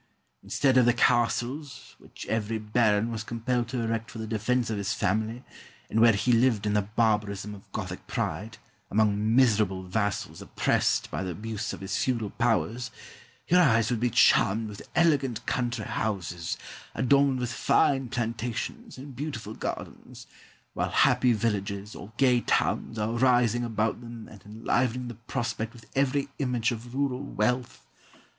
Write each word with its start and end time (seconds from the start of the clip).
Instead 0.41 0.77
of 0.77 0.87
the 0.87 0.93
castles, 0.95 1.93
which 1.99 2.25
every 2.25 2.57
baron 2.57 3.11
was 3.11 3.23
compelled 3.23 3.67
to 3.67 3.79
erect 3.79 4.09
for 4.09 4.17
the 4.17 4.25
defence 4.25 4.71
of 4.71 4.79
his 4.79 4.95
family, 4.95 5.43
and 5.91 5.99
where 5.99 6.13
he 6.13 6.31
lived 6.31 6.65
in 6.65 6.73
the 6.73 6.81
barbarism 6.81 7.53
of 7.53 7.71
Gothic 7.71 8.07
pride, 8.07 8.57
among 8.89 9.35
miserable 9.35 9.83
vassals 9.83 10.41
oppressed 10.41 11.11
by 11.11 11.21
the 11.21 11.29
abuse 11.29 11.71
of 11.71 11.81
his 11.81 11.95
feudal 11.99 12.31
powers, 12.31 12.89
your 13.47 13.61
eyes 13.61 13.91
would 13.91 13.99
be 13.99 14.09
charmed 14.09 14.69
with 14.69 14.89
elegant 14.95 15.45
country 15.45 15.85
houses, 15.85 16.57
adorned 16.95 17.39
with 17.39 17.53
fine 17.53 18.09
plantations 18.09 18.97
and 18.97 19.15
beautiful 19.15 19.53
gardens, 19.53 20.25
while 20.73 20.89
happy 20.89 21.31
villages 21.31 21.93
or 21.93 22.11
gay 22.17 22.41
towns 22.41 22.97
are 22.97 23.13
rising 23.13 23.63
about 23.63 24.01
them 24.01 24.27
and 24.29 24.41
enlivening 24.47 25.09
the 25.09 25.13
prospect 25.13 25.73
with 25.73 25.85
every 25.95 26.27
image 26.39 26.71
of 26.71 26.95
rural 26.95 27.21
wealth. 27.21 27.85